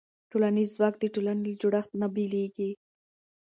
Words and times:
ټولنیز 0.31 0.69
ځواک 0.75 0.93
د 0.99 1.03
ټولنې 1.13 1.43
له 1.51 1.55
جوړښت 1.61 1.91
نه 2.01 2.07
بېلېږي. 2.15 2.71